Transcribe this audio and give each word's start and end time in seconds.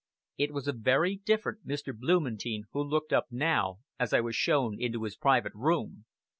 It 0.39 0.51
was 0.51 0.67
a 0.67 0.73
very 0.73 1.17
different 1.17 1.67
Mr. 1.67 1.93
Blumentein 1.93 2.63
who 2.71 2.81
looked 2.81 3.13
up 3.13 3.27
now, 3.29 3.81
as 3.99 4.13
I 4.13 4.19
was 4.19 4.35
shown 4.35 4.81
into 4.81 5.03
his 5.03 5.15
private 5.15 5.53
room. 5.53 6.05